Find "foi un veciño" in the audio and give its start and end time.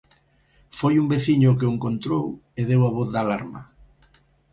0.77-1.47